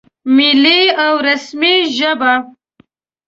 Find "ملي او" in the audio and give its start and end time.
0.35-1.13